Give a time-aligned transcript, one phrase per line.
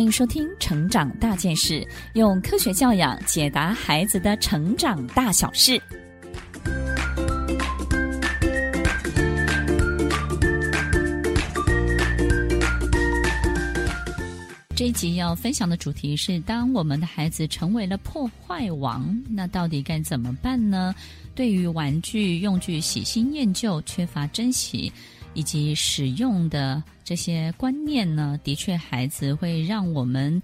[0.00, 1.80] 欢迎收听《成长大件事》，
[2.14, 5.78] 用科学教养解答孩子的成长大小事。
[14.74, 20.94] 这一集要分享的主题是：当我们的孩子成为了破坏王，那到底该怎么办呢？
[21.34, 24.90] 对于玩具用具喜新厌旧、缺乏珍惜。
[25.34, 30.40] 以及使用的这些观念呢，的确，孩子会让我们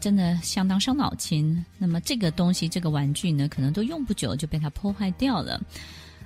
[0.00, 1.64] 真的相当伤脑筋。
[1.76, 5.60] 那么，这个东西，这个玩具呢，可能都用不久就被它破坏掉了。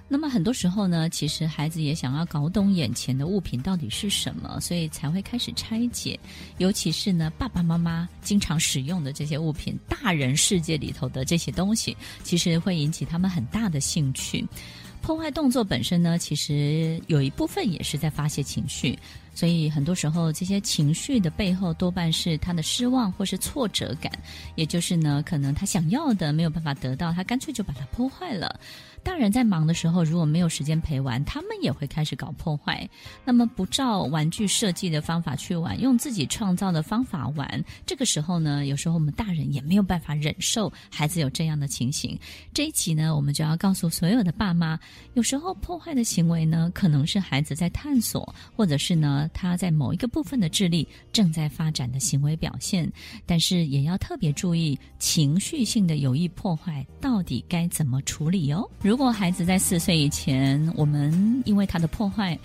[0.08, 6.20] 那么，很多时候呢，其实孩子也想要搞懂眼前的物品到底是什么，所以才会开始拆解。
[6.58, 14.46] 尤其是呢，爸爸妈妈经常使用的这些物品，大人世界里头的这些东西，其实会引起他们很大的兴趣。
[15.02, 18.96] 破坏动作本身呢，其实有一部分也是在发泄情绪，
[19.34, 24.12] 所以很多时候这些情绪的背后多半是他的失望或是挫折感，
[24.54, 28.58] 也就是呢，可能他想要的没有办法得到，他干脆就把它破坏了。
[29.04, 32.88] 大人在忙的时候，如果没有时间陪玩，他们也会开始搞破坏。
[33.24, 42.16] 那么不照玩具设计的方法去玩，用自己创造的方法玩，这个时候呢，有时候我们大人也没有办法忍受孩子有这样的情形。
[42.54, 44.78] 这一集呢，我们就要告诉所有的爸妈，
[45.14, 52.90] 有时候破坏的行为呢，可能是孩子在探索，或者是呢，他在某一个部分的智力正在发展的行为表现。
[53.26, 58.68] 但是也要特别注意情绪性的有意破坏到底该怎么处理哟。
[58.82, 62.38] 如果孩子在四岁以前，我们因为他的破坏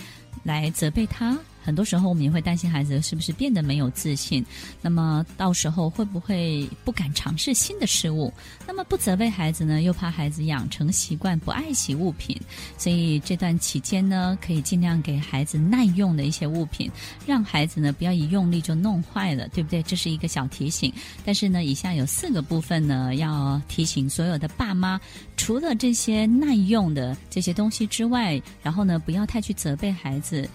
[0.44, 1.38] 来责备他。
[1.68, 4.44] 很多时候，我们也会担心孩子是不是变得没有自信，
[4.82, 8.32] 那么到时候会不会不敢尝试新的事物？
[8.66, 12.40] 那么不责备孩子呢，又怕孩子养成习惯不爱惜物品，
[12.78, 16.90] 所以这段期间呢，可以尽量给孩子耐用的一些物品，
[17.26, 19.84] 让孩子呢不要一用力就弄坏了，对不对？
[19.84, 20.90] 这是一个小提醒。
[21.26, 24.98] 但是呢，以下有四个部分呢，要提醒所有的爸妈，
[25.36, 30.50] 除了这些耐用的这些东西之外，然后呢，不要太去责备孩子。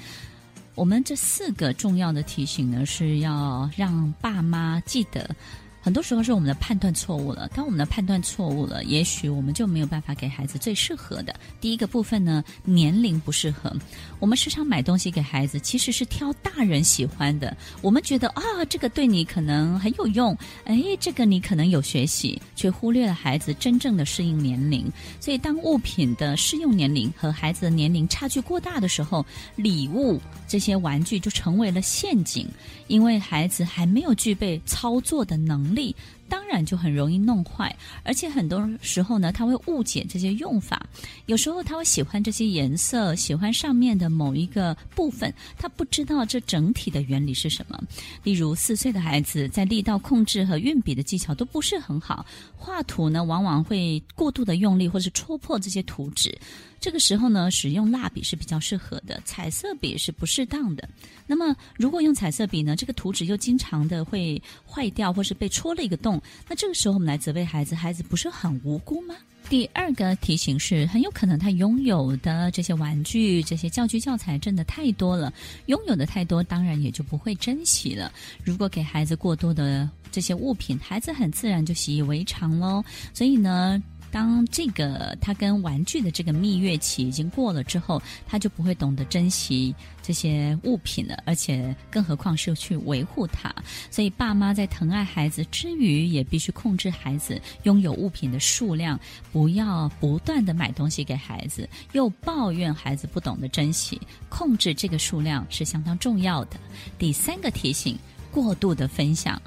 [0.74, 5.34] 我们这四个重要的提醒呢，是要让爸妈记得。
[5.82, 7.50] 很多时候是我们的判断错误了。
[7.56, 11.34] 当我们的判断错误了，也许我们就没有办法给孩子最适合的。
[11.60, 13.74] 第一个部分呢，年龄不适合。
[14.20, 17.56] 我们时常买东西给孩子，其实是挑大人喜欢的。
[17.80, 24.88] 我们觉得啊，这个对你可能很有用，哎，这个你可能有学习，却忽略了孩子真正的适应年龄。
[25.18, 29.26] 所以，当物品的适用年龄和孩子的年龄差距过大的时候，
[29.56, 32.48] 礼物这些玩具就成为了陷阱，
[32.86, 35.71] 因为孩子还没有具备操作的能力。
[35.74, 35.96] 力
[36.28, 40.86] 当然就很容易弄坏，而且很多时候呢，他会误解这些用法。
[41.26, 47.78] 有时候他会喜欢这些颜色，喜欢上面的某一个部分，他不知道这整体的原理是什么。
[48.22, 52.24] 例如，四岁的孩子在力道控制和运笔的技巧都不是很好，
[52.56, 56.36] 画图呢往往会过度的用力，或是戳破这些图纸。
[56.80, 60.88] 这个时候呢，使用蜡笔是比较适合的，彩色笔是不适当的。
[61.28, 69.14] 那么，如果用彩色笔呢，这个图纸又经常的会坏掉，或是被戳了一个洞，那这个时候我们来责备孩子，孩子不是很无辜吗？
[69.48, 75.32] 第二个提醒是，很有可能他拥有的这些玩具、这些教具教材真的太多了，
[75.66, 78.10] 拥有的太多，当然也就不会珍惜了。
[78.44, 82.82] 如果给孩子过多的这些物品，孩子很自然就习以为常喽。
[83.12, 83.82] 所以呢，
[84.12, 93.52] 当这个他跟玩具的这个蜜月期已经过了之后，他就不会懂得珍惜这些物品了，而且更何况是去维护它。
[93.90, 99.00] 所以，爸妈在疼爱孩子之余，也必须控制孩子拥有物品的数量，
[99.32, 103.98] 不要不断的买东西给孩子，又抱怨孩子不懂得珍惜。
[104.28, 106.58] 控制这个数量是相当重要的。
[106.98, 107.98] 第三个提醒：
[108.30, 109.40] 过度的分享。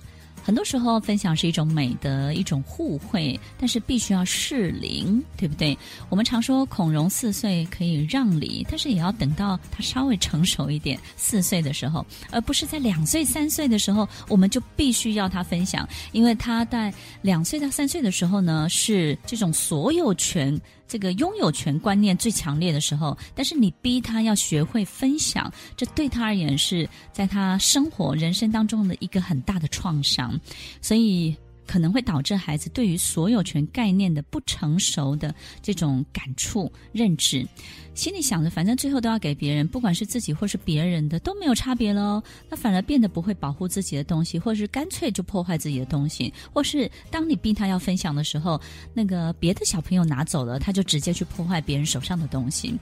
[0.45, 5.75] 很多时候，分享是一种美德，一种互惠，但是必须要适龄，对不对？
[6.07, 16.93] 我们常说孔融四岁可以让梨，但是也要等到他稍微成熟一点，四岁的时候，而不是在两岁、三岁的时候，我们就必须要他分享，因为他在
[17.23, 20.61] 两岁到三岁的时候呢，是这种所有权。
[20.87, 30.39] 这个拥有权观念最强烈的时候，但是你逼他要学会分享，这对他而言是在他生活人生当中的一个很大的创伤。
[30.81, 31.35] 所以，
[31.65, 37.45] 可能会导致孩子对于所有权概念的不成熟的这种感触认知，
[37.93, 42.21] 心里想着反正最后都要给别人，不管是自己或是别人的都没有差别喽。
[42.49, 48.59] 那反而变得不会保护自己的东西，或者是干脆就破坏自己的东西，或是当你逼他要分享的时候，
[48.93, 52.73] 那个别的小朋友拿走了，他就直接去破坏别人手上的东西。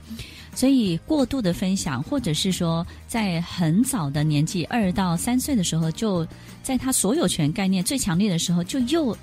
[0.54, 6.26] 所以过度的分享，或者是说在很早的年纪，二到三岁的时候，就
[6.62, 9.16] 在他所有权概念最强烈的时候，就又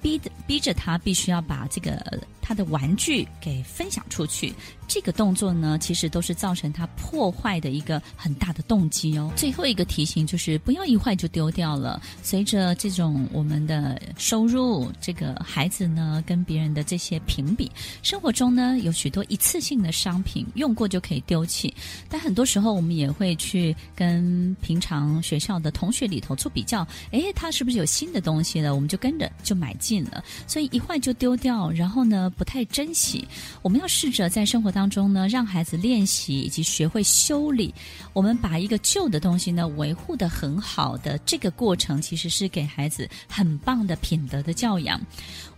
[0.00, 4.54] 逼着逼着他必须要把这个他的玩具给分享出去。
[4.92, 9.30] 这个动作呢，其实都是造成他破坏的一个很大的动机哦。
[9.36, 12.02] 最后一个提醒就是，不要一坏就丢掉了。
[12.24, 17.70] 随着这种我们的收入，这个孩子呢跟别人的这些评比，
[18.02, 21.72] 生活中呢有许多一次性的商品，用过就可以丢弃。
[22.08, 28.74] 但很多时候我们也会去跟平常学校的同学里头做比较，诶，他是不是有新的东西了？
[28.74, 30.24] 我们就跟着就买进了。
[30.48, 33.24] 所以一坏就丢掉，然后呢不太珍惜。
[33.62, 37.74] 我们要试着在生活当当中呢，让孩子练习以及学会修理。
[38.14, 44.98] 我们把一个旧的东西呢维护得很好的这个过程，其实是给孩子很棒的品德的教养。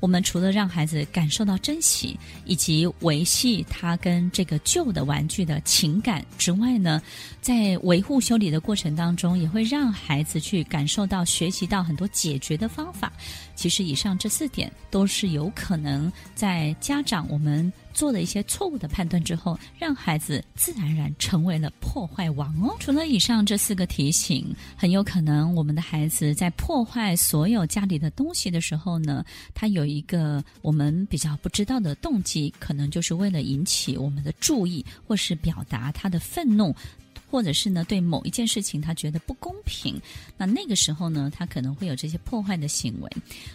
[0.00, 7.00] 我们除了让孩子感受到珍惜以及维系他跟这个旧的玩具的情感之外呢，
[7.40, 13.12] 在维护修理的过程当中，也会让孩子去感受到、学习到很多解决的方法。
[13.54, 22.74] 其实以上这四点都是有可能在家长我们做了一些错误的判断之后，让孩子自然而然成为了破坏王哦。
[22.80, 29.24] 除了以上这四个提醒，很有可能我们的孩子在破坏所有家里的东西的时候呢，
[29.54, 36.74] 他有一个我们比较不知道的动机，可能就是为了引起我们的注意，或是表达他的愤怒。
[37.32, 39.98] 或者是呢，对某一件事情他觉得不公平，
[40.36, 43.10] 那那个时候呢，他可能会有这些破坏的行为。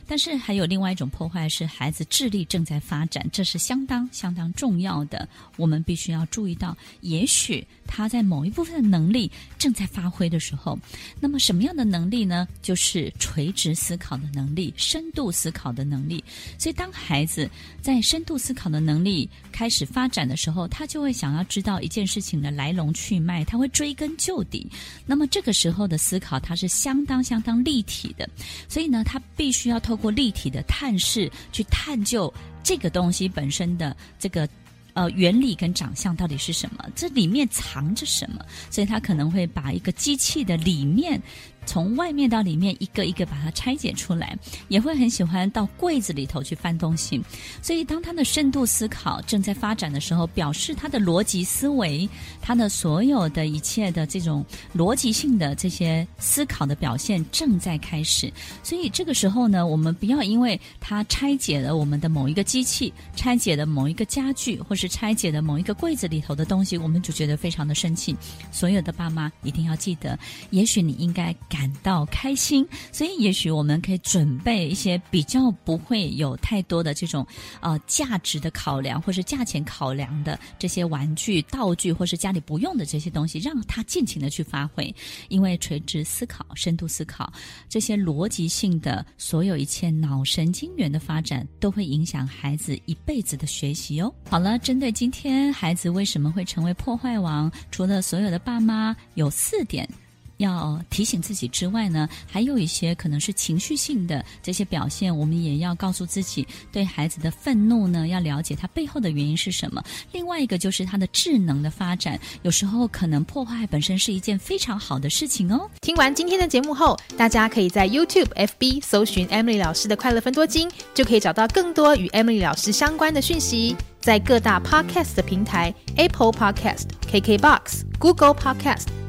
[0.07, 6.75] 但是还有另外一种破坏是孩子智力正在发展，这是相当相当重要的，我们必须要注意到。
[7.01, 10.75] 也许他在某一部分的能力正在发挥的时候，
[11.19, 12.47] 那么什么样的能力呢？
[12.63, 16.23] 就是垂直思考的能力、深度思考的能力。
[16.57, 17.47] 所以当孩子
[17.79, 23.66] 在深度思考的能力开始发展的时候，他就会想要知道一件事情的来龙去脉，他会。
[23.69, 24.69] 追根究底，
[25.05, 28.29] 那么这个时候的思考，它是相当相当立体的，
[28.67, 32.33] 所以呢，他必须要透过立体的探视去探究
[32.63, 34.47] 这个东西本身的这个
[34.93, 41.21] 呃原理跟长相到底是什么，这里面藏着什么，所以他可能会把一个机器的里面。
[41.67, 44.35] 从外面到里面一个一个把它拆解出来，
[44.69, 47.21] 也会很喜欢到柜子里头去翻东西。
[47.61, 52.09] 所以，当他的深度思考正在发展的时候，表示他的逻辑思维，
[52.41, 54.43] 他的所有的一切的这种
[54.73, 58.31] 逻辑性的这些思考的表现正在开始。
[58.63, 68.15] 所以，这个时候呢，我们不要因为他拆解了我们的某一个机器，拆解了某一个家具，或是拆解了某一个柜子里头的东西，我们就觉得非常的生气。
[68.53, 70.17] 所有的爸妈一定要记得，
[70.51, 71.35] 也许你应该。
[71.57, 77.25] 感到开心，所以也许我们可以准备一些比较不会有太多的这种
[77.61, 84.93] 呃价值的考量，或是价钱考量的这些玩具、道具，或是家里不用的这些东西，让他尽情的去发挥。
[85.29, 87.33] 因为垂直思考、深度思考
[87.67, 94.13] 这些逻辑性的所有一切脑神经元的发展，都会影响孩子一辈子的学习哦。
[94.29, 99.89] 好了，针对今天孩子为什么会成为破坏王，除了所有的爸妈有四点。
[100.37, 109.83] 要提醒自己之外呢，还有一些可能是情绪性的这些表现，我们也要告诉自己，对孩子的愤怒呢，要了解他背后的原因是什么。
[110.11, 115.69] 另外一个就是他的智能的发展，有时候可能破坏本身是一件非常好的事情哦。
[115.81, 123.75] 听完今天的节目后，大家可以在 YouTube、FB 搜寻 Emily 老师的快乐分多金，就可以找到更多与 Emily 老师相关的讯息。
[123.99, 128.85] 在各大 Podcast 的平台，Apple Podcast、KKBox、Google Podcast、